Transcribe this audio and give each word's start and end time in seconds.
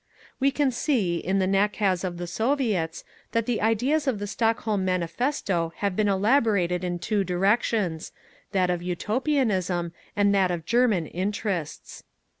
"We 0.39 0.49
can 0.49 0.71
see, 0.71 1.17
in 1.17 1.37
the 1.37 1.45
nakaz 1.45 2.03
of 2.03 2.17
the 2.17 2.25
Soviets, 2.25 3.03
that 3.33 3.45
the 3.45 3.61
ideas 3.61 4.07
of 4.07 4.17
the 4.17 4.25
Stockholm 4.25 4.83
Manifesto 4.83 5.73
have 5.75 5.95
been 5.95 6.07
elaborated 6.09 6.83
in 6.83 6.97
two 6.97 7.23
direction—that 7.23 8.69
of 8.71 8.81
Utopianism, 8.81 9.93
and 10.15 10.33
that 10.33 10.49
of 10.49 10.65
German 10.65 11.05
interests…." 11.05 12.03